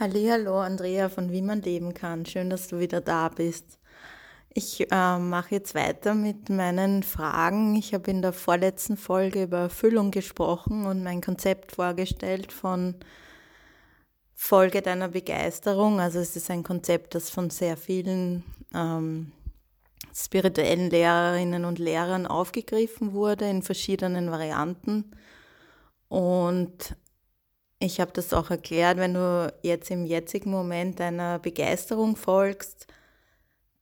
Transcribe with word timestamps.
Hallo 0.00 0.60
Andrea 0.60 1.08
von 1.08 1.32
Wie 1.32 1.42
man 1.42 1.60
leben 1.60 1.92
kann. 1.92 2.24
Schön, 2.24 2.50
dass 2.50 2.68
du 2.68 2.78
wieder 2.78 3.00
da 3.00 3.30
bist. 3.30 3.80
Ich 4.54 4.92
äh, 4.92 5.18
mache 5.18 5.56
jetzt 5.56 5.74
weiter 5.74 6.14
mit 6.14 6.50
meinen 6.50 7.02
Fragen. 7.02 7.74
Ich 7.74 7.94
habe 7.94 8.08
in 8.12 8.22
der 8.22 8.32
vorletzten 8.32 8.96
Folge 8.96 9.42
über 9.42 9.58
Erfüllung 9.58 10.12
gesprochen 10.12 10.86
und 10.86 11.02
mein 11.02 11.20
Konzept 11.20 11.72
vorgestellt 11.72 12.52
von 12.52 12.94
Folge 14.36 14.82
deiner 14.82 15.08
Begeisterung. 15.08 15.98
Also 15.98 16.20
es 16.20 16.36
ist 16.36 16.48
ein 16.48 16.62
Konzept, 16.62 17.16
das 17.16 17.28
von 17.28 17.50
sehr 17.50 17.76
vielen 17.76 18.44
ähm, 18.72 19.32
spirituellen 20.14 20.90
Lehrerinnen 20.90 21.64
und 21.64 21.80
Lehrern 21.80 22.28
aufgegriffen 22.28 23.14
wurde 23.14 23.50
in 23.50 23.62
verschiedenen 23.62 24.30
Varianten. 24.30 25.10
Und 26.08 26.94
ich 27.80 28.00
habe 28.00 28.12
das 28.12 28.32
auch 28.32 28.50
erklärt, 28.50 28.98
wenn 28.98 29.14
du 29.14 29.52
jetzt 29.62 29.90
im 29.90 30.04
jetzigen 30.04 30.50
Moment 30.50 31.00
deiner 31.00 31.38
Begeisterung 31.38 32.16
folgst, 32.16 32.86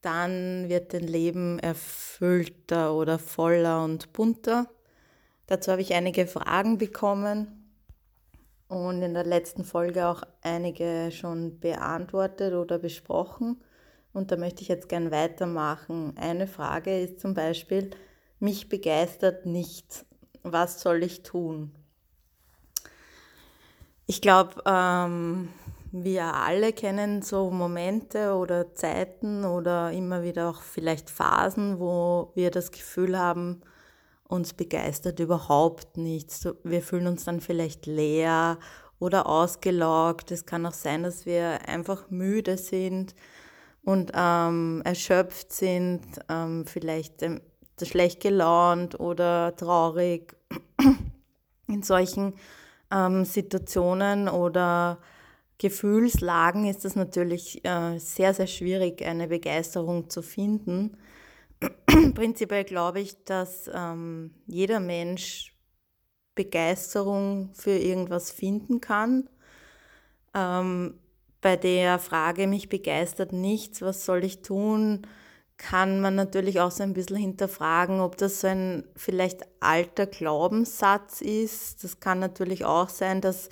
dann 0.03 0.69
wird 0.69 0.93
dein 0.93 1.07
Leben 1.07 1.59
erfüllter 1.59 2.95
oder 2.95 3.19
voller 3.19 3.83
und 3.83 4.13
bunter. 4.13 4.69
Dazu 5.47 5.73
habe 5.73 5.83
ich 5.83 5.95
einige 5.95 6.27
Fragen 6.27 6.79
bekommen 6.79 7.73
und 8.69 9.01
in 9.03 9.15
der 9.15 9.25
letzten 9.25 9.65
Folge 9.65 10.07
auch 10.07 10.23
einige 10.43 11.11
schon 11.13 11.59
beantwortet 11.61 12.53
oder 12.55 12.79
besprochen. 12.79 13.63
Und 14.13 14.31
da 14.33 14.37
möchte 14.37 14.63
ich 14.63 14.69
jetzt 14.69 14.89
gern 14.89 15.11
weitermachen. 15.11 16.15
Eine 16.17 16.47
Frage 16.47 17.01
ist 17.01 17.21
zum 17.21 17.35
Beispiel, 17.35 17.91
mich 18.41 18.69
begeistert 18.69 19.47
nichts. 19.47 20.05
Was 20.43 20.81
soll 20.81 21.03
ich 21.03 21.23
tun? 21.23 21.73
Ich 24.09 24.21
glaube, 24.21 24.63
ähm, 24.67 25.49
wir 25.91 26.35
alle 26.35 26.73
kennen 26.73 27.23
so 27.23 27.51
Momente 27.51 28.35
oder 28.35 28.73
Zeiten 28.75 29.45
oder 29.45 29.91
immer 29.91 30.23
wieder 30.23 30.49
auch 30.49 30.63
vielleicht 30.63 31.11
Phasen, 31.11 31.81
wo 31.81 32.31
wir 32.35 32.53
das 32.53 32.71
Gefühl 32.71 33.19
haben, 33.19 33.63
uns 34.29 34.55
begeistert 34.55 35.19
überhaupt 35.19 35.97
nichts. 35.97 36.49
Wir 36.63 36.83
fühlen 36.83 37.09
uns 37.09 37.25
dann 37.25 37.41
vielleicht 37.41 37.87
leer 37.87 38.59
oder 39.01 39.27
ausgelaugt. 39.27 40.31
Es 40.31 40.47
kann 40.47 40.67
auch 40.67 40.73
sein, 40.73 41.03
dass 41.03 41.27
wir 41.27 41.69
einfach 41.69 42.09
müde 42.09 42.59
sind 42.59 43.17
und 43.83 44.13
ähm, 44.15 44.83
erschöpft 44.85 45.53
sind, 45.53 46.03
ähm, 46.29 46.65
vielleicht 46.65 47.23
ähm, 47.23 47.41
schlecht 47.83 48.21
gelaunt 48.21 49.01
oder 49.01 49.57
traurig. 49.57 50.37
In 51.67 51.83
solchen 51.83 52.35
ähm, 52.91 53.25
Situationen 53.25 54.29
oder 54.29 54.99
Gefühlslagen 55.59 56.67
ist 56.67 56.85
es 56.85 56.97
natürlich 56.97 57.65
äh, 57.65 57.99
sehr, 57.99 58.35
sehr 58.35 58.47
schwierig, 58.47 59.03
eine 59.05 59.29
Begeisterung 59.29 60.11
zu 60.11 60.23
finden. 60.23 60.97
Prinzipiell 62.15 62.65
glaube 62.65 63.01
ich, 63.01 63.25
dass 63.25 63.71
ähm, 63.73 64.35
jeder 64.47 64.81
Mensch 64.81 65.57
Begeisterung 66.35 67.51
für 67.55 67.71
irgendwas 67.71 68.31
finden 68.31 68.83
kann. 68.83 69.31
Ähm, 70.35 70.99
bei 71.41 71.57
der 71.57 71.99
Frage, 71.99 72.47
mich 72.47 72.69
begeistert 72.69 73.33
nichts, 73.33 73.81
was 73.81 74.05
soll 74.05 74.25
ich 74.25 74.43
tun, 74.43 75.07
kann 75.59 76.01
man 76.01 76.15
natürlich 76.15 76.61
auch 76.61 76.71
so 76.71 76.83
ein 76.83 76.93
bisschen 76.93 77.17
hinterfragen, 77.17 78.01
ob 78.01 78.17
das 78.17 78.41
so 78.41 78.49
ein 78.49 78.85
vielleicht 78.95 79.47
alter 79.61 80.07
Glaubenssatz 80.07 81.21
ist. 81.21 81.83
Das 81.83 82.01
kann 82.01 82.19
natürlich 82.19 82.65
auch 82.65 82.89
sein, 82.89 83.21
dass 83.21 83.49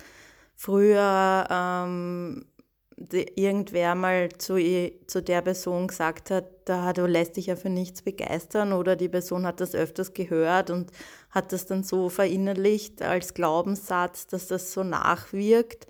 früher 0.55 1.47
ähm, 1.51 2.47
irgendwer 3.35 3.95
mal 3.95 4.29
zu, 4.39 4.57
zu 5.07 5.23
der 5.23 5.43
Person 5.43 5.89
gesagt 5.89 6.31
hat, 6.31 6.45
da, 6.67 6.93
du 6.93 7.07
lässt 7.07 7.37
dich 7.37 7.47
ja 7.47 7.57
für 7.57 7.71
nichts 7.71 8.03
begeistern 8.03 8.73
oder 8.73 8.97
die 8.97 9.09
Person 9.09 9.47
hat 9.47 9.61
das 9.61 9.75
öfters 9.75 10.15
gehört 10.15 10.71
und 10.71 10.91
hat 11.31 11.53
das 11.53 11.67
dann 11.67 11.83
so 11.83 12.09
verinnerlicht 12.09 13.03
als 13.03 13.35
Glaubenssatz, 13.35 14.27
dass 14.27 14.47
das 14.47 14.73
so 14.73 14.85
nachwirkt. 14.85 15.87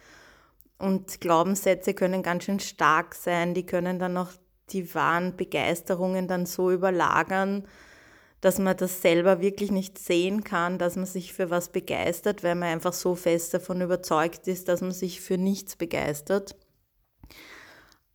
Und 0.78 1.21
Glaubenssätze 1.21 1.94
können 1.94 2.22
ganz 2.22 2.44
schön 2.44 2.60
stark 2.60 3.15
sein, 3.15 3.55
die 3.55 3.66
können 3.66 3.99
dann 3.99 4.16
auch 4.16 4.31
die 4.71 4.95
wahren 4.95 5.37
Begeisterungen 5.37 6.29
dann 6.29 6.47
so 6.47 6.71
überlagern, 6.71 7.67
dass 8.41 8.59
man 8.59 8.77
das 8.77 9.01
selber 9.01 9.41
wirklich 9.41 9.71
nicht 9.71 9.99
sehen 9.99 10.45
kann, 10.45 10.79
dass 10.79 10.97
man 10.97 11.07
sich 11.07 11.33
für 11.33 11.49
was 11.51 11.71
begeistert, 11.71 12.45
weil 12.45 12.55
man 12.55 12.69
einfach 12.69 12.93
so 12.93 13.15
fest 13.15 13.55
davon 13.55 13.81
überzeugt 13.81 14.49
ist, 14.49 14.69
dass 14.69 14.83
man 14.83 14.93
sich 14.93 15.21
für 15.21 15.39
nichts 15.39 15.77
begeistert. 15.77 16.55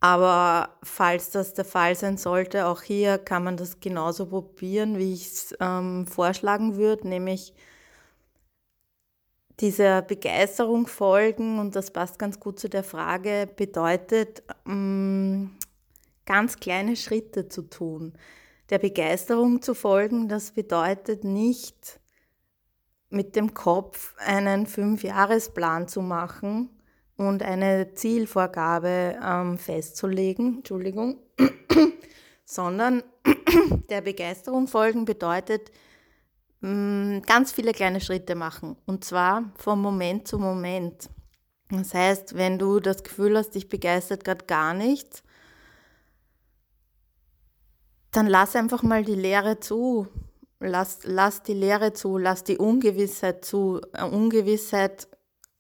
Aber 0.01 0.77
falls 0.83 1.31
das 1.31 1.55
der 1.55 1.65
Fall 1.65 1.95
sein 1.95 2.17
sollte, 2.17 2.67
auch 2.67 2.83
hier 2.83 3.17
kann 3.17 3.43
man 3.43 3.57
das 3.57 3.79
genauso 3.79 4.27
probieren, 4.27 4.97
wie 4.97 5.13
ich 5.13 5.27
es 5.27 5.55
ähm, 5.59 6.07
vorschlagen 6.07 6.77
würde, 6.77 7.07
nämlich 7.07 7.53
dieser 9.59 10.01
Begeisterung 10.01 10.87
folgen, 10.87 11.59
und 11.59 11.75
das 11.75 11.91
passt 11.91 12.17
ganz 12.17 12.39
gut 12.39 12.59
zu 12.59 12.69
der 12.69 12.83
Frage, 12.83 13.49
bedeutet, 13.57 14.43
ähm, 14.65 15.51
ganz 16.29 16.57
kleine 16.57 16.95
Schritte 16.95 17.49
zu 17.49 17.63
tun. 17.63 18.13
Der 18.69 18.77
Begeisterung 18.77 19.63
zu 19.63 19.73
folgen, 19.73 20.29
das 20.29 20.51
bedeutet 20.51 21.23
nicht 21.23 21.99
mit 23.09 23.35
dem 23.35 23.55
Kopf 23.55 24.13
einen 24.19 24.67
Fünfjahresplan 24.67 25.87
zu 25.87 26.03
machen 26.03 26.69
und 27.17 27.41
eine 27.41 27.95
Zielvorgabe 27.95 29.17
ähm, 29.25 29.57
festzulegen, 29.57 30.57
Entschuldigung, 30.57 31.17
sondern 32.45 33.03
der 33.89 34.01
Begeisterung 34.01 34.67
folgen 34.67 35.05
bedeutet 35.05 35.71
mm, 36.61 37.21
ganz 37.25 37.51
viele 37.53 37.71
kleine 37.71 38.01
Schritte 38.01 38.35
machen 38.35 38.75
und 38.85 39.03
zwar 39.03 39.51
von 39.57 39.81
Moment 39.81 40.27
zu 40.27 40.37
Moment. 40.37 41.09
Das 41.71 41.95
heißt, 41.95 42.37
wenn 42.37 42.59
du 42.59 42.79
das 42.79 43.03
Gefühl 43.03 43.35
hast, 43.35 43.55
dich 43.55 43.67
begeistert 43.67 44.23
gerade 44.23 44.45
gar 44.45 44.75
nichts, 44.75 45.23
dann 48.11 48.27
lass 48.27 48.55
einfach 48.55 48.83
mal 48.83 49.03
die 49.03 49.15
Leere 49.15 49.59
zu. 49.59 50.07
Lass, 50.59 50.99
lass 51.03 51.41
die 51.43 51.53
Leere 51.53 51.93
zu, 51.93 52.17
lass 52.17 52.43
die 52.43 52.57
Ungewissheit 52.57 53.45
zu. 53.45 53.81
Äh, 53.93 54.03
Ungewissheit 54.03 55.07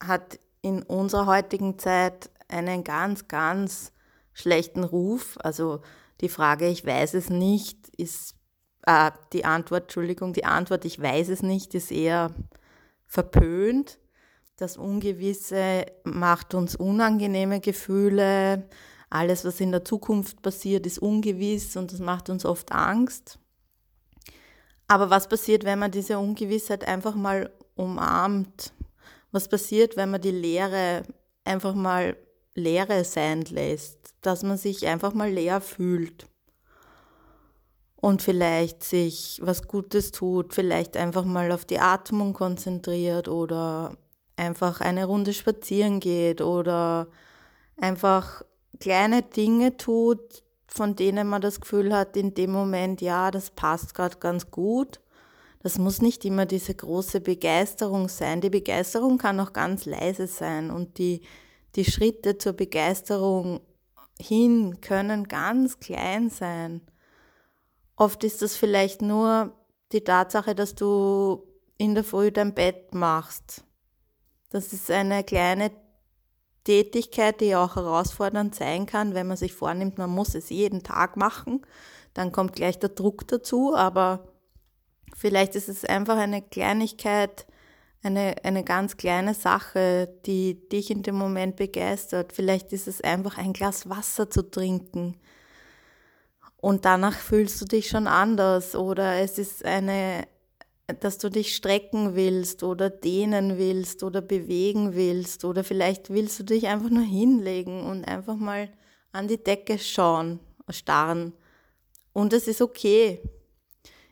hat 0.03 0.39
in 0.61 0.83
unserer 0.83 1.25
heutigen 1.25 1.79
Zeit 1.79 2.29
einen 2.49 2.83
ganz, 2.83 3.27
ganz 3.27 3.93
schlechten 4.33 4.83
Ruf. 4.83 5.37
Also 5.41 5.81
die 6.21 6.29
Frage, 6.29 6.67
ich 6.67 6.85
weiß 6.85 7.13
es 7.13 7.29
nicht, 7.29 7.89
ist 7.95 8.35
äh, 8.85 9.11
die 9.31 9.45
Antwort, 9.45 9.83
Entschuldigung, 9.83 10.33
die 10.33 10.45
Antwort, 10.45 10.83
ich 10.85 11.01
weiß 11.01 11.29
es 11.29 11.43
nicht, 11.43 11.75
ist 11.75 11.91
eher 11.91 12.31
verpönt. 13.05 13.99
Das 14.57 14.75
Ungewisse 14.75 15.85
macht 16.03 16.53
uns 16.53 16.75
unangenehme 16.75 17.61
Gefühle, 17.61 18.67
alles, 19.09 19.45
was 19.45 19.59
in 19.59 19.71
der 19.71 19.85
Zukunft 19.85 20.41
passiert, 20.41 20.85
ist 20.85 20.99
ungewiss 20.99 21.75
und 21.75 21.91
das 21.91 21.99
macht 21.99 22.29
uns 22.29 22.45
oft 22.45 22.71
Angst. 22.71 23.39
Aber 24.87 25.09
was 25.09 25.27
passiert, 25.27 25.63
wenn 25.63 25.79
man 25.79 25.91
diese 25.91 26.17
Ungewissheit 26.17 26.87
einfach 26.87 27.15
mal 27.15 27.51
umarmt? 27.75 28.73
Was 29.31 29.47
passiert, 29.47 29.97
wenn 29.97 30.11
man 30.11 30.21
die 30.21 30.31
Leere 30.31 31.03
einfach 31.43 31.75
mal 31.75 32.17
Leere 32.55 33.03
sein 33.03 33.43
lässt? 33.45 34.15
Dass 34.21 34.43
man 34.43 34.57
sich 34.57 34.87
einfach 34.87 35.13
mal 35.13 35.29
leer 35.31 35.61
fühlt 35.61 36.27
und 38.01 38.21
vielleicht 38.21 38.83
sich 38.83 39.39
was 39.43 39.67
Gutes 39.67 40.11
tut, 40.11 40.53
vielleicht 40.53 40.97
einfach 40.97 41.25
mal 41.25 41.51
auf 41.51 41.65
die 41.65 41.79
Atmung 41.79 42.33
konzentriert 42.33 43.27
oder 43.27 43.97
einfach 44.37 44.81
eine 44.81 45.05
Runde 45.05 45.33
spazieren 45.33 45.99
geht 45.99 46.41
oder 46.41 47.07
einfach 47.77 48.43
kleine 48.79 49.23
Dinge 49.23 49.77
tut, 49.77 50.43
von 50.67 50.95
denen 50.95 51.27
man 51.27 51.41
das 51.41 51.61
Gefühl 51.61 51.93
hat, 51.93 52.15
in 52.15 52.33
dem 52.33 52.51
Moment, 52.51 53.01
ja, 53.01 53.31
das 53.31 53.51
passt 53.51 53.93
gerade 53.93 54.17
ganz 54.17 54.51
gut. 54.51 54.99
Das 55.61 55.77
muss 55.77 56.01
nicht 56.01 56.23
immer 56.23 56.45
diese 56.45 56.73
große 56.73 57.19
Begeisterung 57.19 58.07
sein. 58.07 58.39
Die 58.39 58.49
Begeisterung 58.49 59.17
kann 59.17 59.39
auch 59.39 59.51
ganz 59.51 59.85
leise 59.85 60.27
sein 60.27 60.71
und 60.71 60.97
die, 60.97 61.21
die 61.75 61.83
Schritte 61.83 62.37
zur 62.37 62.53
Begeisterung 62.53 63.59
hin 64.19 64.79
können 64.81 65.27
ganz 65.27 65.79
klein 65.79 66.29
sein. 66.29 66.81
Oft 67.95 68.23
ist 68.23 68.41
das 68.41 68.55
vielleicht 68.55 69.01
nur 69.01 69.53
die 69.91 70.03
Tatsache, 70.03 70.55
dass 70.55 70.75
du 70.75 71.43
in 71.77 71.95
der 71.95 72.03
Früh 72.03 72.31
dein 72.31 72.53
Bett 72.53 72.93
machst. 72.93 73.63
Das 74.49 74.71
ist 74.71 74.89
eine 74.89 75.23
kleine 75.23 75.71
Tätigkeit, 76.69 77.41
die 77.41 77.55
auch 77.55 77.77
herausfordernd 77.77 78.53
sein 78.53 78.85
kann, 78.85 79.15
wenn 79.15 79.25
man 79.25 79.37
sich 79.37 79.53
vornimmt, 79.53 79.97
man 79.97 80.11
muss 80.11 80.35
es 80.35 80.51
jeden 80.51 80.83
Tag 80.83 81.17
machen. 81.17 81.65
Dann 82.13 82.31
kommt 82.31 82.53
gleich 82.53 82.77
der 82.77 82.89
Druck 82.89 83.27
dazu, 83.27 83.75
aber 83.75 84.27
vielleicht 85.15 85.55
ist 85.55 85.67
es 85.67 85.83
einfach 85.83 86.17
eine 86.17 86.43
Kleinigkeit, 86.43 87.47
eine, 88.03 88.35
eine 88.43 88.63
ganz 88.63 88.97
kleine 88.97 89.33
Sache, 89.33 90.09
die 90.27 90.69
dich 90.69 90.91
in 90.91 91.01
dem 91.01 91.15
Moment 91.15 91.55
begeistert. 91.55 92.33
Vielleicht 92.33 92.71
ist 92.71 92.87
es 92.87 93.01
einfach 93.01 93.39
ein 93.39 93.53
Glas 93.53 93.89
Wasser 93.89 94.29
zu 94.29 94.43
trinken 94.43 95.15
und 96.61 96.85
danach 96.85 97.15
fühlst 97.15 97.59
du 97.61 97.65
dich 97.65 97.89
schon 97.89 98.05
anders 98.05 98.75
oder 98.75 99.15
es 99.15 99.39
ist 99.39 99.65
eine, 99.65 100.27
dass 100.93 101.17
du 101.17 101.29
dich 101.29 101.55
strecken 101.55 102.15
willst 102.15 102.63
oder 102.63 102.89
dehnen 102.89 103.57
willst 103.57 104.03
oder 104.03 104.21
bewegen 104.21 104.95
willst 104.95 105.45
oder 105.45 105.63
vielleicht 105.63 106.09
willst 106.09 106.39
du 106.39 106.43
dich 106.43 106.67
einfach 106.67 106.89
nur 106.89 107.03
hinlegen 107.03 107.83
und 107.83 108.05
einfach 108.05 108.35
mal 108.35 108.69
an 109.11 109.27
die 109.27 109.43
Decke 109.43 109.77
schauen, 109.79 110.39
starren. 110.69 111.33
Und 112.13 112.33
es 112.33 112.47
ist 112.47 112.61
okay. 112.61 113.21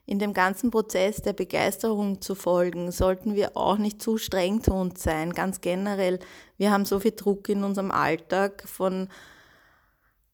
In 0.05 0.19
dem 0.19 0.33
ganzen 0.33 0.71
Prozess 0.71 1.21
der 1.21 1.33
Begeisterung 1.33 2.21
zu 2.21 2.33
folgen, 2.33 2.91
sollten 2.91 3.35
wir 3.35 3.57
auch 3.57 3.77
nicht 3.77 4.01
zu 4.01 4.17
streng 4.17 4.63
zu 4.63 4.71
uns 4.73 5.03
sein, 5.03 5.33
ganz 5.33 5.59
generell. 5.59 6.19
Wir 6.57 6.71
haben 6.71 6.85
so 6.85 7.01
viel 7.01 7.11
Druck 7.11 7.49
in 7.49 7.65
unserem 7.65 7.91
Alltag 7.91 8.63
von, 8.65 9.09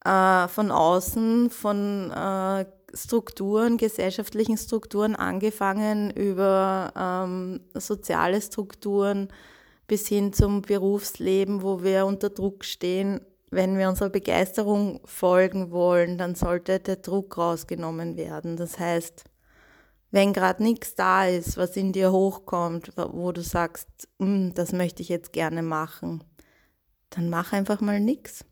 äh, 0.05 0.47
von 0.47 0.69
außen, 0.69 1.49
von 1.49 2.11
äh, 2.11 2.65
Strukturen, 2.93 3.77
gesellschaftlichen 3.77 4.57
Strukturen 4.57 5.15
angefangen 5.15 6.11
über 6.11 6.93
ähm, 6.95 7.61
soziale 7.73 8.41
Strukturen 8.41 9.29
bis 9.87 10.07
hin 10.07 10.33
zum 10.33 10.61
Berufsleben, 10.61 11.61
wo 11.63 11.83
wir 11.83 12.05
unter 12.05 12.29
Druck 12.29 12.65
stehen. 12.65 13.21
Wenn 13.51 13.77
wir 13.77 13.89
unserer 13.89 14.09
Begeisterung 14.09 15.01
folgen 15.05 15.71
wollen, 15.71 16.17
dann 16.17 16.35
sollte 16.35 16.79
der 16.79 16.95
Druck 16.97 17.37
rausgenommen 17.37 18.17
werden. 18.17 18.57
Das 18.57 18.79
heißt, 18.79 19.25
wenn 20.11 20.31
gerade 20.33 20.61
nichts 20.63 20.95
da 20.95 21.25
ist, 21.25 21.57
was 21.57 21.75
in 21.75 21.91
dir 21.91 22.11
hochkommt, 22.11 22.93
wo 22.95 23.31
du 23.31 23.41
sagst, 23.41 23.87
mm, 24.19 24.49
das 24.53 24.71
möchte 24.71 25.01
ich 25.01 25.09
jetzt 25.09 25.33
gerne 25.33 25.63
machen, 25.63 26.23
dann 27.09 27.29
mach 27.29 27.53
einfach 27.53 27.81
mal 27.81 27.99
nichts. 27.99 28.45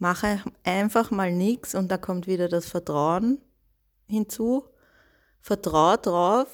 Mache 0.00 0.40
einfach 0.64 1.10
mal 1.10 1.30
nichts 1.30 1.74
und 1.74 1.90
da 1.90 1.98
kommt 1.98 2.26
wieder 2.26 2.48
das 2.48 2.66
Vertrauen 2.66 3.38
hinzu. 4.08 4.64
Vertrau 5.40 5.96
darauf, 5.96 6.48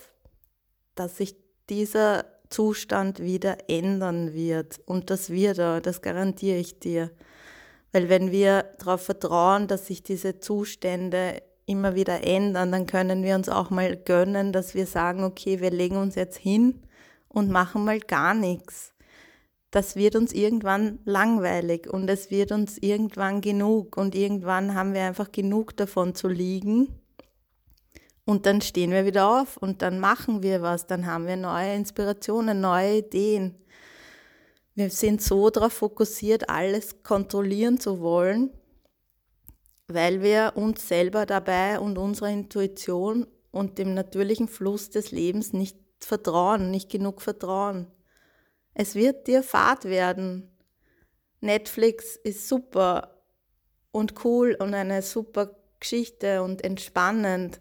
dass 0.97 1.17
sich 1.17 1.37
dieser 1.71 2.25
Zustand 2.51 3.21
wieder 3.21 3.71
ändern 3.71 4.35
wird. 4.35 4.81
Und 4.85 5.11
das 5.11 5.31
wird 5.31 5.59
er, 5.59 5.81
das 5.81 6.03
garantiere 6.03 6.59
ich 6.59 6.81
dir. 6.81 7.11
Weil 7.93 8.09
wenn 8.09 8.33
wir 8.33 8.65
darauf 8.79 9.03
vertrauen, 9.03 9.69
dass 9.69 9.87
sich 9.87 10.03
diese 10.03 10.41
Zustände 10.41 11.41
immer 11.67 11.95
wieder 11.95 12.25
ändern, 12.25 12.73
dann 12.73 12.87
können 12.87 13.23
wir 13.23 13.37
uns 13.37 13.49
auch 13.49 13.71
mal 13.71 13.97
gönnen, 13.97 14.53
dass 14.53 14.75
wir 14.75 14.87
sagen, 14.87 15.23
okay, 15.23 15.61
wir 15.61 15.71
legen 15.71 15.97
uns 15.97 16.17
jetzt 16.17 16.37
hin 16.37 16.83
und 17.29 17.51
machen 17.51 17.85
mal 17.85 18.01
gar 18.01 18.35
nichts. 18.35 18.93
Das 19.71 19.97
wird 19.97 20.17
uns 20.17 20.33
irgendwann 20.33 21.01
langweilig 21.05 21.89
und 21.93 22.09
es 22.09 22.31
wird 22.31 22.53
uns 22.53 22.79
irgendwann 22.79 23.41
genug 23.41 23.97
und 23.97 24.15
irgendwann 24.15 24.75
haben 24.75 24.95
wir 24.95 25.03
einfach 25.03 25.33
genug 25.33 25.77
davon 25.77 26.15
zu 26.15 26.29
liegen 26.29 27.01
und 28.27 28.45
dann 28.45 28.61
stehen 28.61 28.91
wir 28.91 29.07
wieder 29.07 29.41
auf 29.41 29.57
und 29.57 29.83
dann 29.83 30.01
machen 30.01 30.43
wir 30.43 30.61
was, 30.61 30.87
dann 30.87 31.07
haben 31.07 31.27
wir 31.27 31.37
neue 31.37 31.75
Inspirationen, 31.75 32.61
neue 32.61 32.99
Ideen. 32.99 33.55
Wir 34.75 34.91
sind 34.91 35.23
so 35.23 35.49
darauf 35.49 35.73
fokussiert, 35.73 36.51
alles 36.51 37.03
kontrollieren 37.05 37.79
zu 37.79 38.01
wollen, 38.01 38.51
weil 39.87 40.23
wir 40.23 40.55
uns 40.57 40.89
selber 40.89 41.25
dabei 41.25 41.79
und 41.79 41.99
unserer 41.99 42.31
Intuition 42.31 43.29
und 43.53 43.79
dem 43.79 43.95
natürlichen 43.95 44.49
Fluss 44.49 44.91
des 44.91 45.13
Lebens 45.13 45.53
nicht 45.53 45.79
vertrauen, 46.01 46.73
nicht 46.73 46.91
genug 46.91 47.23
vertrauen. 47.23 47.87
Es 48.79 48.95
wird 48.95 49.27
dir 49.27 49.43
Fahrt 49.43 49.87
werden. 49.87 50.55
Netflix 51.41 52.17
ist 52.17 52.47
super 52.47 53.23
und 53.91 54.23
cool 54.23 54.55
und 54.61 54.75
eine 54.75 55.01
super 55.01 55.57
Geschichte 55.81 56.43
und 56.43 56.63
entspannend. 56.63 57.59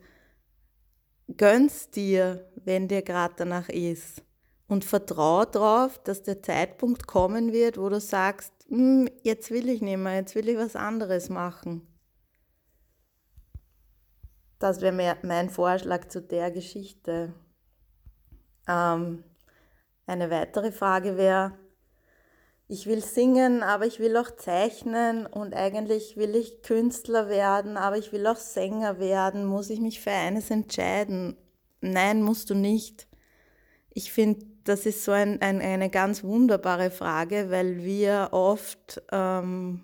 Gönn's 1.37 1.89
dir, 1.89 2.51
wenn 2.55 2.89
dir 2.89 3.01
gerade 3.01 3.33
danach 3.37 3.69
ist. 3.69 4.23
Und 4.67 4.83
vertrau 4.83 5.45
darauf, 5.45 6.03
dass 6.03 6.21
der 6.21 6.43
Zeitpunkt 6.43 7.07
kommen 7.07 7.53
wird, 7.53 7.77
wo 7.77 7.87
du 7.87 8.01
sagst, 8.01 8.51
hm, 8.67 9.07
jetzt 9.23 9.51
will 9.51 9.69
ich 9.69 9.81
nicht 9.81 9.97
mehr, 9.97 10.15
jetzt 10.15 10.35
will 10.35 10.49
ich 10.49 10.57
was 10.57 10.75
anderes 10.75 11.29
machen. 11.29 11.87
Das 14.59 14.81
wäre 14.81 15.17
mein 15.23 15.49
Vorschlag 15.49 16.09
zu 16.09 16.21
der 16.21 16.51
Geschichte. 16.51 17.33
Ähm, 18.67 19.23
eine 20.07 20.29
weitere 20.29 20.71
Frage 20.71 21.17
wäre, 21.17 21.53
ich 22.67 22.87
will 22.87 23.03
singen, 23.03 23.61
aber 23.61 23.85
ich 23.85 23.99
will 23.99 24.17
auch 24.17 24.31
zeichnen 24.31 25.27
und 25.27 25.53
eigentlich 25.53 26.17
will 26.17 26.35
ich 26.35 26.63
Künstler 26.63 27.29
werden, 27.29 27.77
aber 27.77 27.97
ich 27.97 28.11
will 28.11 28.25
auch 28.25 28.37
Sänger 28.37 28.99
werden. 28.99 29.45
Muss 29.45 29.69
ich 29.69 29.79
mich 29.79 30.01
für 30.01 30.11
eines 30.11 30.49
entscheiden? 30.49 31.37
Nein, 31.81 32.23
musst 32.23 32.49
du 32.49 32.55
nicht. 32.55 33.07
Ich 33.91 34.11
finde, 34.11 34.45
das 34.63 34.87
ist 34.87 35.05
so 35.05 35.11
ein, 35.11 35.41
ein, 35.41 35.61
eine 35.61 35.91
ganz 35.91 36.23
wunderbare 36.23 36.89
Frage, 36.89 37.51
weil 37.51 37.83
wir 37.83 38.29
oft 38.31 39.01
ähm, 39.11 39.83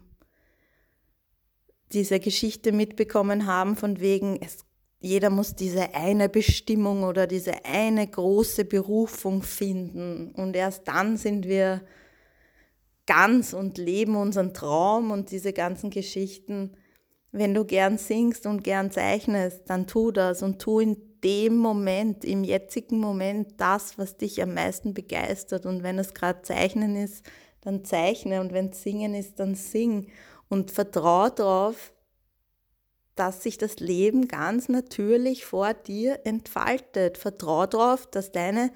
diese 1.94 2.20
Geschichte 2.20 2.72
mitbekommen 2.72 3.46
haben, 3.46 3.76
von 3.76 4.00
wegen, 4.00 4.42
es, 4.42 4.66
jeder 5.02 5.32
muss 5.32 5.56
diese 5.56 5.96
eine 5.96 6.30
Bestimmung 6.30 7.04
oder 7.04 7.26
diese 7.26 7.66
eine 7.66 8.08
große 8.08 8.66
Berufung 8.66 9.42
finden. 9.42 10.32
Und 10.36 10.56
erst 10.56 10.88
dann 10.88 11.18
sind 11.18 11.48
wir 11.48 11.82
ganz 13.08 13.54
und 13.54 13.80
leben 13.80 14.16
unseren 14.16 14.54
Traum 14.54 15.10
und 15.10 15.32
diese 15.32 15.54
ganzen 15.54 15.90
Geschichten. 15.90 16.74
Wenn 17.32 17.56
du 17.56 17.66
gern 17.66 17.98
singst 17.98 18.46
und 18.46 18.64
gern 18.64 18.92
zeichnest, 18.92 19.64
dann 19.66 19.88
tu 19.88 20.12
das 20.12 20.44
und 20.44 20.60
tu 20.60 20.80
in 20.80 20.98
dem 21.24 21.58
Moment, 21.58 22.24
im 22.24 22.44
jetzigen 22.44 23.00
Moment 23.00 23.60
das, 23.60 23.98
was 23.98 24.18
dich 24.18 24.42
am 24.44 24.54
meisten 24.54 24.94
begeistert. 24.94 25.66
Und 25.66 25.82
wenn 25.82 25.98
es 25.98 26.14
gerade 26.14 26.44
Zeichnen 26.44 26.96
ist, 26.96 27.26
dann 27.62 27.86
zeichne. 27.86 28.40
Und 28.40 28.54
wenn 28.54 28.70
es 28.70 28.84
Singen 28.84 29.16
ist, 29.16 29.40
dann 29.40 29.56
sing. 29.56 30.08
Und 30.48 30.70
vertraue 30.70 31.32
darauf, 31.32 31.92
dass 33.16 33.44
sich 33.44 33.58
das 33.58 33.80
Leben 33.80 34.28
ganz 34.28 34.70
natürlich 34.70 35.46
vor 35.46 35.74
dir 35.74 36.22
entfaltet. 36.24 37.18
Vertraue 37.18 37.68
darauf, 37.68 38.08
dass 38.08 38.32
deine 38.32 38.72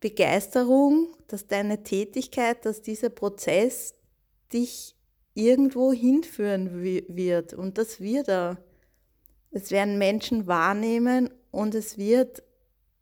Begeisterung, 0.00 1.14
dass 1.28 1.46
deine 1.46 1.82
Tätigkeit, 1.82 2.64
dass 2.64 2.82
dieser 2.82 3.10
Prozess 3.10 3.94
dich 4.52 4.96
irgendwo 5.34 5.92
hinführen 5.92 6.82
wird. 6.82 7.54
Und 7.54 7.78
das 7.78 8.00
wird 8.00 8.28
er. 8.28 8.58
Es 9.50 9.70
werden 9.70 9.98
Menschen 9.98 10.46
wahrnehmen 10.46 11.30
und 11.50 11.74
es 11.74 11.98
wird 11.98 12.42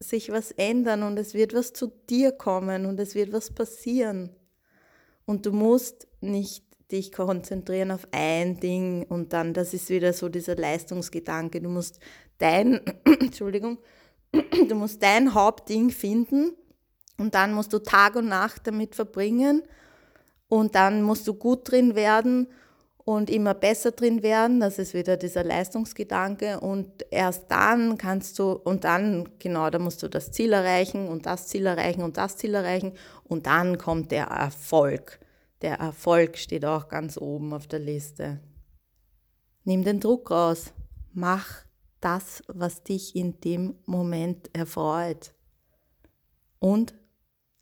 sich 0.00 0.30
was 0.32 0.50
ändern 0.52 1.02
und 1.02 1.18
es 1.18 1.35
wird 1.35 1.54
was 1.54 1.73
zu 1.73 1.92
dir 2.08 2.32
kommen 2.32 2.87
und 2.87 2.99
es 2.99 3.14
wird 3.14 3.32
was 3.32 3.50
passieren. 3.52 4.35
Und 5.26 5.46
du 5.46 5.52
musst 5.52 6.08
nicht 6.20 6.64
dich 6.92 7.12
konzentrieren 7.12 7.90
auf 7.90 8.06
ein 8.12 8.61
Ding 8.61 9.04
und 9.09 9.32
dann, 9.32 9.54
das 9.54 9.75
ist 9.75 9.90
wieder 9.90 10.12
so 10.12 10.28
dieser 10.28 10.56
Leistungsgedanke. 10.56 11.61
Du 11.61 11.68
musst 11.68 12.00
dein, 12.38 12.80
Entschuldigung, 13.04 13.78
du 14.68 14.75
musst 14.75 15.02
dein 15.02 15.35
Hauptding 15.35 15.90
finden 15.90 16.52
und 17.18 17.35
dann 17.35 17.52
musst 17.52 17.73
du 17.73 17.78
Tag 17.78 18.16
und 18.16 18.28
Nacht 18.28 18.66
damit 18.66 18.94
verbringen 18.94 19.62
und 20.49 20.75
dann 20.75 21.02
musst 21.02 21.26
du 21.28 21.35
gut 21.35 21.70
drin 21.70 21.94
werden 21.94 22.49
und 23.04 23.30
immer 23.30 23.54
besser 23.54 23.92
drin 23.92 24.23
werden. 24.23 24.61
Das 24.61 24.78
ist 24.78 24.94
wieder 24.94 25.16
dieser 25.16 25.44
Leistungsgedanke. 25.44 26.61
Und 26.61 27.06
erst 27.11 27.44
dann 27.49 27.97
kannst 27.99 28.38
du, 28.38 28.52
und 28.52 28.85
dann, 28.85 29.28
genau, 29.38 29.70
da 29.70 29.78
musst 29.78 30.02
du 30.02 30.09
das 30.09 30.32
Ziel 30.32 30.52
erreichen 30.52 31.09
und 31.09 31.26
das 31.26 31.47
Ziel 31.47 31.66
erreichen 31.66 32.02
und 32.02 32.16
das 32.16 32.37
Ziel 32.37 32.54
erreichen. 32.54 32.92
Und 33.25 33.47
dann 33.47 33.78
kommt 33.78 34.11
der 34.11 34.26
Erfolg. 34.26 35.18
Der 35.62 35.79
Erfolg 35.79 36.38
steht 36.38 36.64
auch 36.64 36.88
ganz 36.88 37.19
oben 37.19 37.52
auf 37.52 37.67
der 37.67 37.81
Liste. 37.81 38.40
Nimm 39.64 39.85
den 39.85 40.00
Druck 40.00 40.31
raus. 40.31 40.73
Mach 41.12 41.64
das, 42.00 42.43
was 42.49 42.83
dich 42.83 43.14
in 43.14 43.40
dem 43.40 43.79
Moment 43.85 44.50
erfreut. 44.55 45.35
Und 46.59 46.95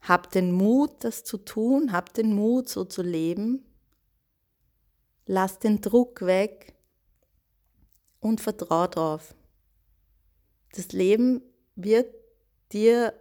hab 0.01 0.31
den 0.31 0.53
Mut, 0.53 1.03
das 1.05 1.25
zu 1.25 1.39
tun, 1.39 1.93
hab 1.93 2.15
den 2.15 2.35
Mut, 2.35 2.69
so 2.69 2.85
zu 2.85 3.03
leben. 3.03 3.65
Lass 5.27 5.59
den 5.59 5.81
Druck 5.81 6.23
weg 6.23 6.75
und 8.21 8.41
vertrau 8.41 8.87
drauf. 8.87 9.35
Das 10.73 10.93
Leben 10.93 11.43
wird 11.75 12.15
dir 12.73 13.13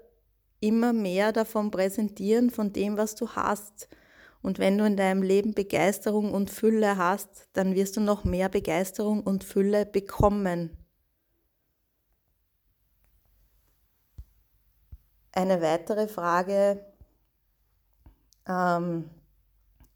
immer 0.60 0.94
mehr 0.94 1.32
davon 1.32 1.72
präsentieren, 1.72 2.50
von 2.50 2.74
dem, 2.74 2.98
was 2.98 3.16
du 3.16 3.30
hast. 3.30 3.90
Und 4.41 4.60
wenn 4.60 4.77
du 4.77 4.86
in 4.86 4.98
deinem 4.98 5.24
Leben 5.24 5.53
Begeisterung 5.53 6.34
und 6.34 6.50
Fülle 6.50 6.98
hast, 6.98 7.50
dann 7.53 7.75
wirst 7.75 7.98
du 7.98 8.01
noch 8.01 8.24
mehr 8.24 8.50
Begeisterung 8.50 9.22
und 9.24 9.44
Fülle 9.44 9.86
bekommen. 9.86 10.72
eine 15.38 15.62
weitere 15.62 16.08
Frage, 16.08 16.84
ähm, 18.48 19.10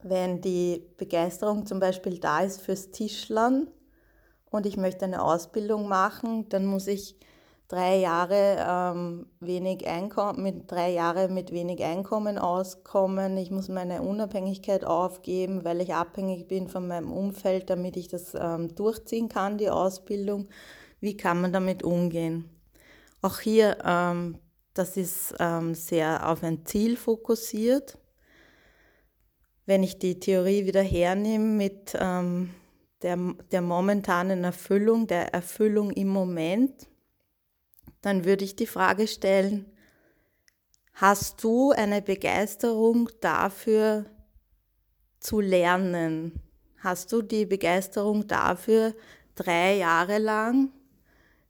wenn 0.04 0.40
die 0.40 0.88
Begeisterung 0.98 1.66
zum 1.66 1.80
Beispiel 1.80 2.20
da 2.20 2.42
ist 2.42 2.62
fürs 2.62 2.92
Tischlern 2.92 3.68
und 4.52 4.68
ich 4.68 4.78
möchte 4.78 5.06
eine 5.06 5.24
Ausbildung 5.24 5.88
machen, 5.88 6.48
dann 6.50 6.66
muss 6.66 6.86
ich 6.86 7.18
drei 7.72 8.00
Jahre 8.00 8.58
ähm, 8.68 9.28
wenig 9.40 9.88
Einkommen, 9.88 10.44
mit 10.44 10.70
drei 10.70 10.92
Jahre 10.92 11.30
mit 11.30 11.54
wenig 11.54 11.82
Einkommen 11.82 12.38
auskommen. 12.38 13.38
Ich 13.38 13.50
muss 13.50 13.70
meine 13.70 14.02
Unabhängigkeit 14.02 14.84
aufgeben, 14.84 15.64
weil 15.64 15.80
ich 15.80 15.94
abhängig 15.94 16.50
bin 16.50 16.68
von 16.68 16.86
meinem 16.86 17.14
Umfeld, 17.14 17.70
damit 17.70 17.96
ich 17.96 18.10
das 18.10 18.34
ähm, 18.36 18.76
durchziehen 18.76 19.30
kann, 19.30 19.58
die 19.58 19.70
Ausbildung. 19.70 20.50
Wie 21.00 21.16
kann 21.16 21.40
man 21.40 21.54
damit 21.54 21.82
umgehen? 21.82 22.50
Auch 23.22 23.40
hier, 23.40 23.78
ähm, 23.86 24.38
das 24.74 24.98
ist 24.98 25.36
ähm, 25.40 25.74
sehr 25.74 26.30
auf 26.30 26.44
ein 26.44 26.66
Ziel 26.66 26.98
fokussiert. 26.98 27.98
Wenn 29.66 29.82
ich 29.82 29.98
die 29.98 30.20
Theorie 30.20 30.66
wieder 30.66 30.84
hernehme 30.84 31.46
mit 31.46 31.98
ähm, 31.98 32.50
der, 33.02 33.18
der 33.50 33.62
momentanen 33.62 34.44
Erfüllung, 34.44 35.08
der 35.08 35.34
Erfüllung 35.34 35.92
im 35.92 36.10
Moment, 36.10 36.91
dann 38.02 38.26
würde 38.26 38.44
ich 38.44 38.56
die 38.56 38.68
Frage 38.68 39.08
stellen, 39.08 39.66
hast 40.94 41.44
du 41.44 41.72
eine 41.72 42.02
Begeisterung 42.02 43.10
dafür 43.22 44.06
zu 45.20 45.40
lernen? 45.40 46.42
Hast 46.80 47.12
du 47.12 47.22
die 47.22 47.46
Begeisterung 47.46 48.28
dafür, 48.28 48.96
drei 49.36 49.78
Jahre 49.78 50.18
lang 50.18 50.72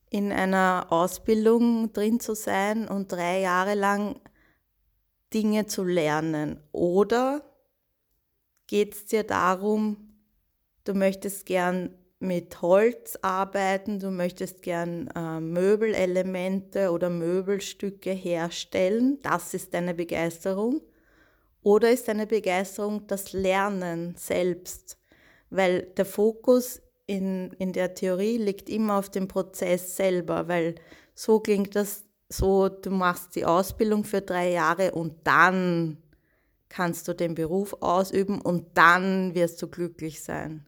in 0.09 0.31
einer 0.31 0.87
Ausbildung 0.89 1.93
drin 1.93 2.19
zu 2.19 2.35
sein 2.35 2.87
und 2.87 3.11
drei 3.11 3.39
Jahre 3.39 3.75
lang 3.75 4.19
Dinge 5.33 5.67
zu 5.67 5.85
lernen? 5.85 6.61
Oder 6.73 7.43
geht 8.67 8.93
es 8.93 9.05
dir 9.05 9.23
darum, 9.23 10.17
du 10.83 10.93
möchtest 10.93 11.45
gern 11.45 11.93
mit 12.21 12.61
Holz 12.61 13.17
arbeiten, 13.21 13.99
du 13.99 14.11
möchtest 14.11 14.61
gern 14.61 15.07
äh, 15.15 15.39
Möbelelemente 15.39 16.91
oder 16.91 17.09
Möbelstücke 17.09 18.11
herstellen, 18.11 19.19
das 19.23 19.53
ist 19.53 19.73
deine 19.73 19.93
Begeisterung. 19.93 20.81
Oder 21.63 21.91
ist 21.91 22.07
deine 22.07 22.25
Begeisterung 22.27 23.05
das 23.07 23.33
Lernen 23.33 24.15
selbst? 24.17 24.97
Weil 25.49 25.83
der 25.97 26.05
Fokus 26.05 26.81
in, 27.05 27.51
in 27.59 27.73
der 27.73 27.93
Theorie 27.93 28.37
liegt 28.37 28.69
immer 28.69 28.97
auf 28.97 29.09
dem 29.09 29.27
Prozess 29.27 29.95
selber, 29.95 30.47
weil 30.47 30.75
so 31.13 31.39
klingt 31.39 31.75
das 31.75 32.05
so, 32.29 32.69
du 32.69 32.89
machst 32.89 33.35
die 33.35 33.45
Ausbildung 33.45 34.05
für 34.05 34.21
drei 34.21 34.51
Jahre 34.51 34.91
und 34.91 35.15
dann 35.25 35.97
kannst 36.69 37.07
du 37.07 37.13
den 37.13 37.35
Beruf 37.35 37.75
ausüben 37.81 38.39
und 38.41 38.77
dann 38.77 39.35
wirst 39.35 39.61
du 39.61 39.67
glücklich 39.67 40.23
sein. 40.23 40.65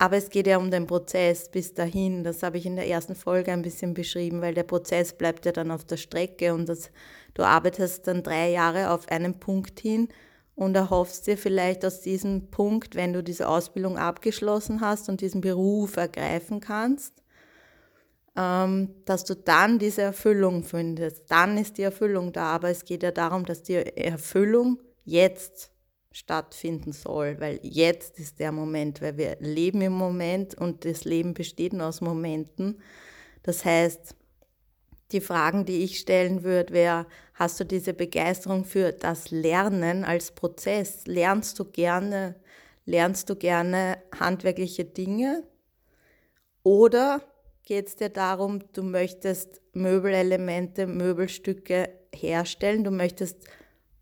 Aber 0.00 0.16
es 0.16 0.30
geht 0.30 0.46
ja 0.46 0.58
um 0.58 0.70
den 0.70 0.86
Prozess 0.86 1.50
bis 1.50 1.74
dahin. 1.74 2.22
Das 2.22 2.44
habe 2.44 2.56
ich 2.56 2.66
in 2.66 2.76
der 2.76 2.86
ersten 2.86 3.16
Folge 3.16 3.52
ein 3.52 3.62
bisschen 3.62 3.94
beschrieben, 3.94 4.40
weil 4.40 4.54
der 4.54 4.62
Prozess 4.62 5.12
bleibt 5.12 5.44
ja 5.44 5.50
dann 5.50 5.72
auf 5.72 5.84
der 5.84 5.96
Strecke 5.96 6.54
und 6.54 6.68
das, 6.68 6.90
du 7.34 7.42
arbeitest 7.42 8.06
dann 8.06 8.22
drei 8.22 8.50
Jahre 8.50 8.90
auf 8.90 9.08
einen 9.08 9.40
Punkt 9.40 9.80
hin 9.80 10.08
und 10.54 10.76
erhoffst 10.76 11.26
dir 11.26 11.36
vielleicht 11.36 11.84
aus 11.84 12.00
diesem 12.00 12.48
Punkt, 12.48 12.94
wenn 12.94 13.12
du 13.12 13.24
diese 13.24 13.48
Ausbildung 13.48 13.98
abgeschlossen 13.98 14.80
hast 14.80 15.08
und 15.08 15.20
diesen 15.20 15.40
Beruf 15.40 15.96
ergreifen 15.96 16.60
kannst, 16.60 17.14
ähm, 18.36 18.94
dass 19.04 19.24
du 19.24 19.34
dann 19.34 19.80
diese 19.80 20.02
Erfüllung 20.02 20.62
findest. 20.62 21.28
Dann 21.28 21.58
ist 21.58 21.76
die 21.76 21.82
Erfüllung 21.82 22.32
da, 22.32 22.54
aber 22.54 22.70
es 22.70 22.84
geht 22.84 23.02
ja 23.02 23.10
darum, 23.10 23.44
dass 23.44 23.64
die 23.64 23.74
Erfüllung 23.74 24.78
jetzt 25.04 25.72
stattfinden 26.12 26.92
soll, 26.92 27.38
weil 27.40 27.60
jetzt 27.62 28.18
ist 28.18 28.38
der 28.38 28.52
Moment, 28.52 29.02
weil 29.02 29.16
wir 29.16 29.36
leben 29.40 29.80
im 29.82 29.92
Moment 29.92 30.54
und 30.54 30.84
das 30.84 31.04
Leben 31.04 31.34
besteht 31.34 31.72
nur 31.72 31.86
aus 31.86 32.00
Momenten. 32.00 32.80
Das 33.42 33.64
heißt, 33.64 34.14
die 35.12 35.20
Fragen, 35.20 35.64
die 35.64 35.84
ich 35.84 35.98
stellen 35.98 36.42
würde, 36.42 36.72
wäre, 36.72 37.06
hast 37.34 37.58
du 37.60 37.64
diese 37.64 37.94
Begeisterung 37.94 38.64
für 38.64 38.92
das 38.92 39.30
Lernen 39.30 40.04
als 40.04 40.32
Prozess? 40.32 41.06
Lernst 41.06 41.58
du 41.58 41.64
gerne, 41.64 42.34
lernst 42.84 43.30
du 43.30 43.36
gerne 43.36 43.98
handwerkliche 44.18 44.84
Dinge? 44.84 45.44
Oder 46.62 47.22
geht 47.64 47.88
es 47.88 47.96
dir 47.96 48.10
darum, 48.10 48.60
du 48.72 48.82
möchtest 48.82 49.62
Möbelelemente, 49.72 50.86
Möbelstücke 50.86 51.88
herstellen, 52.14 52.84
du 52.84 52.90
möchtest 52.90 53.44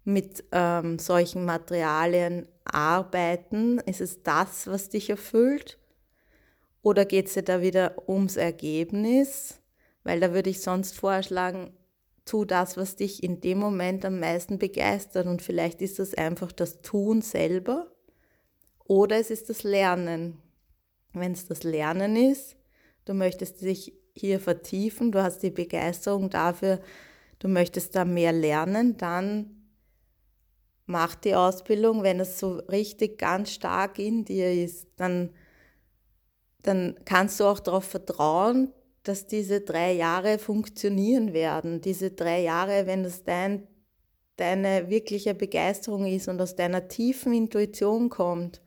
mit 0.06 0.44
ähm, 0.52 0.98
solchen 0.98 1.44
Materialien 1.44 2.46
arbeiten? 2.64 3.78
Ist 3.80 4.00
es 4.00 4.22
das, 4.22 4.66
was 4.66 4.88
dich 4.88 5.10
erfüllt? 5.10 5.78
Oder 6.82 7.04
geht 7.04 7.26
es 7.26 7.34
dir 7.34 7.42
da 7.42 7.60
wieder 7.60 8.08
ums 8.08 8.36
Ergebnis? 8.36 9.60
Weil 10.04 10.20
da 10.20 10.32
würde 10.32 10.50
ich 10.50 10.60
sonst 10.60 10.96
vorschlagen, 10.96 11.72
tu 12.24 12.44
das, 12.44 12.76
was 12.76 12.96
dich 12.96 13.22
in 13.22 13.40
dem 13.40 13.58
Moment 13.58 14.04
am 14.04 14.20
meisten 14.20 14.58
begeistert. 14.58 15.26
Und 15.26 15.42
vielleicht 15.42 15.82
ist 15.82 15.98
das 15.98 16.14
einfach 16.14 16.52
das 16.52 16.82
Tun 16.82 17.22
selber 17.22 17.90
oder 18.84 19.18
es 19.18 19.30
ist 19.30 19.48
das 19.48 19.64
Lernen. 19.64 20.38
Wenn 21.12 21.32
es 21.32 21.46
das 21.46 21.64
Lernen 21.64 22.14
ist, 22.14 22.56
du 23.06 23.14
möchtest 23.14 23.62
dich 23.62 23.92
hier 24.14 24.38
vertiefen, 24.38 25.10
du 25.10 25.22
hast 25.22 25.42
die 25.42 25.50
Begeisterung 25.50 26.30
dafür, 26.30 26.80
du 27.38 27.48
möchtest 27.48 27.96
da 27.96 28.04
mehr 28.04 28.32
lernen, 28.32 28.96
dann 28.96 29.55
mach 30.86 31.14
die 31.16 31.34
Ausbildung, 31.34 32.02
wenn 32.02 32.20
es 32.20 32.38
so 32.38 32.54
richtig 32.70 33.18
ganz 33.18 33.52
stark 33.52 33.98
in 33.98 34.24
dir 34.24 34.52
ist, 34.52 34.86
dann, 34.96 35.30
dann 36.62 36.96
kannst 37.04 37.40
du 37.40 37.44
auch 37.44 37.60
darauf 37.60 37.84
vertrauen, 37.84 38.72
dass 39.02 39.26
diese 39.26 39.60
drei 39.60 39.92
Jahre 39.92 40.38
funktionieren 40.38 41.32
werden. 41.32 41.80
Diese 41.80 42.10
drei 42.10 42.42
Jahre, 42.42 42.86
wenn 42.86 43.04
es 43.04 43.24
dein, 43.24 43.66
deine 44.36 44.88
wirkliche 44.88 45.34
Begeisterung 45.34 46.06
ist 46.06 46.28
und 46.28 46.40
aus 46.40 46.56
deiner 46.56 46.88
tiefen 46.88 47.32
Intuition 47.32 48.08
kommt, 48.08 48.60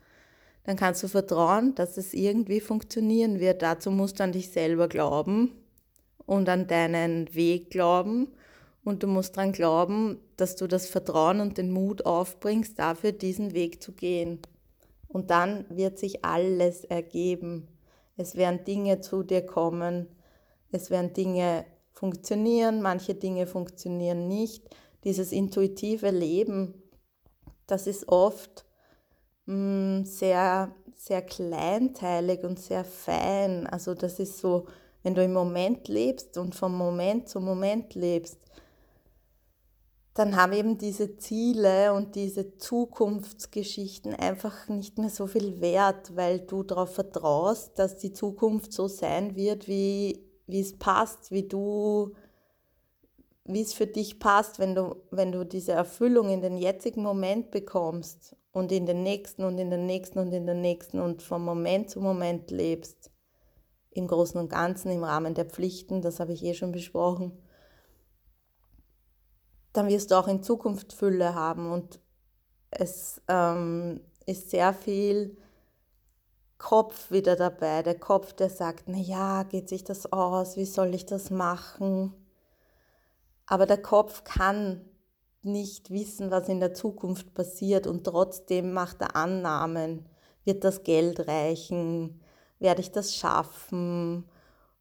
dann 0.64 0.78
kannst 0.78 1.04
du 1.04 1.08
vertrauen, 1.08 1.74
dass 1.76 1.98
es 1.98 2.14
irgendwie 2.14 2.62
funktionieren 2.62 3.40
wird. 3.40 3.62
Dazu 3.62 3.92
musst 3.92 4.20
du 4.20 4.24
an 4.24 4.32
dich 4.32 4.50
selber 4.52 4.88
glauben 4.88 5.52
und 6.26 6.48
an 6.48 6.68
deinen 6.68 7.34
Weg 7.34 7.70
glauben 7.70 8.30
und 8.84 9.04
du 9.04 9.08
musst 9.08 9.36
daran 9.36 9.52
glauben, 9.52 10.20
dass 10.40 10.56
du 10.56 10.68
das 10.68 10.88
Vertrauen 10.88 11.40
und 11.40 11.58
den 11.58 11.72
Mut 11.72 12.06
aufbringst, 12.06 12.80
dafür 12.80 13.12
diesen 13.12 13.54
Weg 13.54 13.82
zu 13.82 13.94
gehen. 13.94 14.40
Und 15.08 15.32
dann 15.32 15.66
wird 15.70 15.98
sich 15.98 16.24
alles 16.24 16.84
ergeben. 16.84 17.68
Es 18.16 18.36
werden 18.36 18.64
Dinge 18.64 19.02
zu 19.02 19.24
dir 19.24 19.46
kommen, 19.46 20.08
es 20.72 20.90
werden 20.90 21.14
Dinge 21.14 21.66
funktionieren, 21.92 22.82
manche 22.82 23.16
Dinge 23.16 23.48
funktionieren 23.48 24.28
nicht. 24.28 24.64
Dieses 25.04 25.32
intuitive 25.32 26.12
Leben, 26.12 26.84
das 27.66 27.88
ist 27.88 28.08
oft 28.08 28.66
mh, 29.46 29.56
mm, 29.56 30.06
sehr, 30.06 30.76
sehr 30.96 31.22
kleinteilig 31.22 32.44
und 32.44 32.60
sehr 32.60 32.84
fein. 32.84 33.68
Also 33.68 33.96
das 33.96 34.20
ist 34.20 34.38
so, 34.38 34.68
wenn 35.04 35.16
du 35.16 35.24
im 35.24 35.34
Moment 35.34 35.88
lebst 35.88 36.38
und 36.38 36.56
vom 36.56 36.78
Moment 36.78 37.30
zu 37.30 37.40
Moment 37.40 37.96
lebst, 37.96 38.38
dann 40.14 40.36
haben 40.36 40.54
eben 40.54 40.78
diese 40.78 41.18
Ziele 41.18 41.94
und 41.94 42.16
diese 42.16 42.58
Zukunftsgeschichten 42.58 44.14
einfach 44.14 44.68
nicht 44.68 44.98
mehr 44.98 45.10
so 45.10 45.28
viel 45.28 45.62
Wert, 45.62 46.16
weil 46.16 46.40
du 46.40 46.64
darauf 46.64 46.94
vertraust, 46.96 47.78
dass 47.78 47.98
die 47.98 48.12
Zukunft 48.12 48.74
so 48.74 48.88
sein 48.88 49.36
wird, 49.36 49.68
wie, 49.68 50.20
wie 50.48 50.62
es 50.62 50.78
passt, 50.78 51.32
wie 51.32 51.48
du, 51.48 52.14
wie 53.46 53.62
es 53.62 53.74
für 53.74 53.88
dich 53.88 54.20
passt, 54.20 54.60
wenn 54.60 54.76
du, 54.76 54.96
wenn 55.12 55.32
du 55.32 55.46
diese 55.46 55.74
Erfüllung 55.74 56.30
in 56.30 56.42
den 56.42 56.58
jetzigen 56.58 57.04
Moment 57.04 57.52
bekommst 57.52 58.36
und 58.52 58.72
in 58.72 58.88
den 58.88 59.04
nächsten 59.04 59.44
und 59.44 59.60
in 59.60 59.70
den 59.70 59.86
nächsten 59.86 60.20
und 60.20 60.34
in 60.34 60.48
den 60.48 60.62
nächsten 60.62 61.00
und 61.00 61.22
von 61.22 61.44
Moment 61.44 61.90
zu 61.92 62.02
Moment 62.02 62.50
lebst. 62.50 63.12
Im 63.92 64.08
Großen 64.08 64.40
und 64.40 64.50
Ganzen, 64.50 64.92
im 64.92 65.04
Rahmen 65.04 65.34
der 65.34 65.46
Pflichten, 65.46 66.02
das 66.02 66.20
habe 66.20 66.34
ich 66.34 66.44
eh 66.44 66.54
schon 66.56 66.72
besprochen 66.72 67.38
dann 69.74 69.88
wirst 69.88 70.12
du 70.12 70.16
auch 70.16 70.28
in 70.28 70.44
Zukunft 70.44 70.94
Fülle 70.94 71.36
haben. 71.36 71.72
Und 71.72 72.00
es 72.72 73.22
ähm, 73.28 74.02
ist 74.26 74.50
sehr 74.50 74.74
viel 74.74 75.38
Kopf 76.58 77.12
wieder 77.12 77.36
dabei. 77.36 77.84
Der 77.84 77.98
Kopf, 77.98 78.34
der 78.34 78.50
sagt, 78.50 78.84
na 78.88 78.98
ja, 78.98 79.44
geht 79.44 79.70
sich 79.70 79.84
das 79.84 80.12
aus? 80.12 80.58
Wie 80.58 80.66
soll 80.66 80.94
ich 80.94 81.06
das 81.06 81.30
machen? 81.30 82.14
Aber 83.46 83.66
der 83.66 83.82
Kopf 83.82 84.24
kann 84.24 84.82
nicht 85.42 85.90
wissen, 85.90 86.32
was 86.32 86.50
in 86.50 86.60
der 86.60 86.74
Zukunft 86.74 87.34
passiert 87.34 87.88
und 87.88 88.04
trotzdem 88.04 88.74
macht 88.74 89.02
er 89.02 89.16
Annahmen. 89.16 90.06
Wird 90.44 90.64
das 90.64 90.84
Geld 90.84 91.28
reichen? 91.28 92.22
Werde 92.60 92.82
ich 92.82 92.92
das 92.92 93.16
schaffen? 93.16 94.30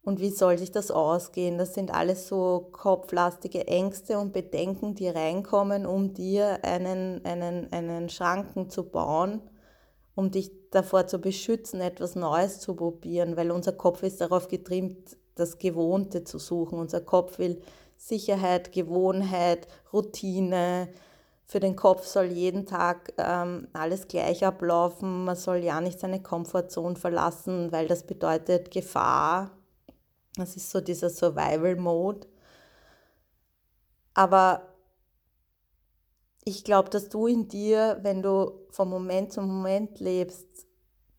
Und 0.01 0.19
wie 0.19 0.29
soll 0.29 0.57
sich 0.57 0.71
das 0.71 0.91
ausgehen? 0.91 1.57
Das 1.57 1.73
sind 1.73 1.93
alles 1.93 2.27
so 2.27 2.69
kopflastige 2.71 3.67
Ängste 3.67 4.17
und 4.17 4.31
Bedenken, 4.31 4.95
die 4.95 5.09
reinkommen, 5.09 5.85
um 5.85 6.13
dir 6.13 6.59
einen, 6.63 7.23
einen, 7.25 7.71
einen 7.71 8.09
Schranken 8.09 8.69
zu 8.69 8.83
bauen, 8.89 9.41
um 10.15 10.31
dich 10.31 10.51
davor 10.71 11.07
zu 11.07 11.19
beschützen, 11.19 11.81
etwas 11.81 12.15
Neues 12.15 12.59
zu 12.59 12.75
probieren, 12.75 13.35
weil 13.35 13.51
unser 13.51 13.73
Kopf 13.73 14.03
ist 14.03 14.21
darauf 14.21 14.47
getrimmt, 14.47 15.17
das 15.35 15.57
Gewohnte 15.57 16.23
zu 16.23 16.39
suchen. 16.39 16.79
Unser 16.79 17.01
Kopf 17.01 17.39
will 17.39 17.61
Sicherheit, 17.97 18.71
Gewohnheit, 18.71 19.67
Routine. 19.91 20.89
Für 21.45 21.59
den 21.59 21.75
Kopf 21.75 22.05
soll 22.05 22.25
jeden 22.25 22.65
Tag 22.65 23.13
ähm, 23.17 23.67
alles 23.73 24.07
gleich 24.07 24.45
ablaufen. 24.45 25.25
Man 25.25 25.35
soll 25.35 25.57
ja 25.57 25.81
nicht 25.81 25.99
seine 25.99 26.21
Komfortzone 26.21 26.95
verlassen, 26.95 27.71
weil 27.71 27.87
das 27.87 28.03
bedeutet 28.05 28.71
Gefahr. 28.71 29.51
Das 30.39 30.55
ist 30.55 30.71
so 30.71 30.81
dieser 30.81 31.09
Survival-Mode. 31.09 32.27
Aber 34.13 34.73
ich 36.45 36.63
glaube, 36.63 36.89
dass 36.89 37.09
du 37.09 37.27
in 37.27 37.47
dir, 37.47 37.99
wenn 38.01 38.21
du 38.21 38.51
vom 38.71 38.89
Moment 38.89 39.31
zu 39.31 39.41
Moment 39.41 39.99
lebst, 39.99 40.47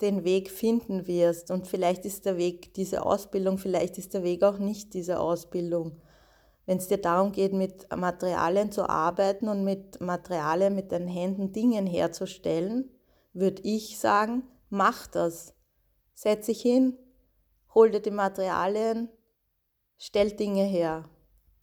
den 0.00 0.24
Weg 0.24 0.50
finden 0.50 1.06
wirst. 1.06 1.50
Und 1.50 1.66
vielleicht 1.66 2.04
ist 2.04 2.24
der 2.24 2.36
Weg 2.36 2.74
diese 2.74 3.04
Ausbildung, 3.04 3.58
vielleicht 3.58 3.98
ist 3.98 4.14
der 4.14 4.22
Weg 4.22 4.42
auch 4.42 4.58
nicht 4.58 4.94
diese 4.94 5.20
Ausbildung. 5.20 6.00
Wenn 6.66 6.78
es 6.78 6.88
dir 6.88 6.98
darum 6.98 7.32
geht, 7.32 7.52
mit 7.52 7.94
Materialien 7.94 8.72
zu 8.72 8.88
arbeiten 8.88 9.48
und 9.48 9.64
mit 9.64 10.00
Materialien, 10.00 10.74
mit 10.74 10.92
deinen 10.92 11.08
Händen 11.08 11.52
Dingen 11.52 11.86
herzustellen, 11.86 12.90
würde 13.32 13.62
ich 13.62 13.98
sagen, 13.98 14.44
mach 14.68 15.06
das. 15.06 15.54
Setz 16.14 16.46
dich 16.46 16.62
hin, 16.62 16.96
hol 17.74 17.90
dir 17.90 18.00
die 18.00 18.10
Materialien, 18.10 19.08
stell 19.98 20.32
Dinge 20.32 20.64
her. 20.64 21.08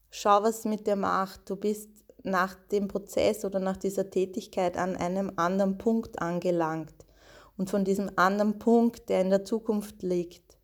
Schau, 0.09 0.43
was 0.43 0.65
mit 0.65 0.87
dir 0.87 0.95
macht. 0.95 1.49
Du 1.49 1.55
bist 1.55 1.89
nach 2.23 2.55
dem 2.71 2.87
Prozess 2.87 3.45
oder 3.45 3.59
nach 3.59 3.77
dieser 3.77 4.09
Tätigkeit 4.09 4.77
an 4.77 4.95
einem 4.95 5.33
anderen 5.35 5.77
Punkt 5.77 6.21
angelangt. 6.21 6.93
Und 7.57 7.69
von 7.69 7.83
diesem 7.83 8.11
anderen 8.15 8.59
Punkt, 8.59 9.09
der 9.09 9.21
in 9.21 9.29
der 9.29 9.43
Zukunft 9.43 10.03
liegt, 10.03 10.57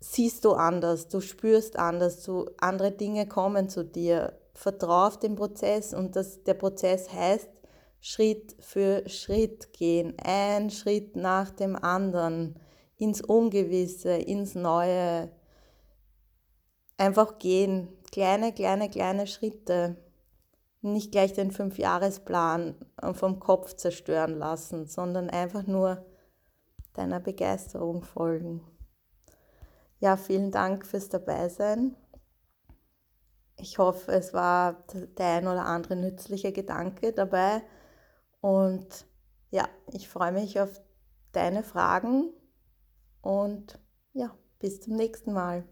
siehst 0.00 0.44
du 0.44 0.52
anders, 0.52 1.08
du 1.08 1.20
spürst 1.20 1.78
anders, 1.78 2.22
du, 2.22 2.46
andere 2.58 2.90
Dinge 2.90 3.28
kommen 3.28 3.68
zu 3.68 3.84
dir. 3.84 4.38
Vertrau 4.54 5.06
auf 5.06 5.18
den 5.18 5.36
Prozess 5.36 5.94
und 5.94 6.16
das, 6.16 6.42
der 6.42 6.54
Prozess 6.54 7.12
heißt, 7.12 7.48
Schritt 8.00 8.56
für 8.60 9.06
Schritt 9.08 9.72
gehen, 9.74 10.14
ein 10.22 10.70
Schritt 10.70 11.16
nach 11.16 11.50
dem 11.50 11.76
anderen, 11.76 12.58
ins 13.00 13.22
Ungewisse, 13.22 14.12
ins 14.12 14.54
Neue. 14.54 15.30
Einfach 16.98 17.38
gehen, 17.38 17.88
kleine, 18.12 18.52
kleine, 18.52 18.90
kleine 18.90 19.26
Schritte. 19.26 19.96
Nicht 20.82 21.10
gleich 21.10 21.32
den 21.32 21.50
Fünfjahresplan 21.50 22.74
vom 23.12 23.40
Kopf 23.40 23.74
zerstören 23.74 24.38
lassen, 24.38 24.86
sondern 24.86 25.30
einfach 25.30 25.66
nur 25.66 26.06
deiner 26.94 27.20
Begeisterung 27.20 28.02
folgen. 28.02 28.62
Ja, 29.98 30.16
vielen 30.16 30.50
Dank 30.50 30.86
fürs 30.86 31.08
Dabeisein. 31.08 31.96
Ich 33.56 33.78
hoffe, 33.78 34.12
es 34.12 34.32
war 34.32 34.84
der 35.18 35.26
ein 35.26 35.46
oder 35.46 35.66
andere 35.66 35.96
nützliche 35.96 36.52
Gedanke 36.52 37.12
dabei. 37.12 37.62
Und 38.40 39.06
ja, 39.50 39.68
ich 39.92 40.08
freue 40.08 40.32
mich 40.32 40.60
auf 40.60 40.80
deine 41.32 41.62
Fragen 41.62 42.32
und 43.22 43.78
ja, 44.12 44.36
bis 44.58 44.80
zum 44.80 44.96
nächsten 44.96 45.32
Mal. 45.32 45.64